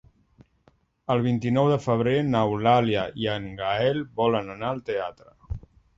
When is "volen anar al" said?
4.23-4.83